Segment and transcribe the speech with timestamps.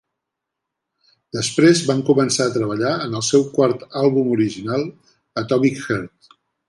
[1.37, 4.87] Després van començar a treballar en el seu quart àlbum original
[5.43, 6.35] "Atomic Heart".